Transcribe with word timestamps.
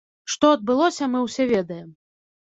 Што 0.35 0.47
адбылося, 0.53 1.09
мы 1.15 1.19
ўсе 1.25 1.45
ведаем. 1.51 1.85